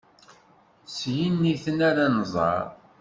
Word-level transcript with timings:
S 0.95 0.97
yiniten 1.15 1.77
ara 1.89 2.05
nẓer. 2.17 2.65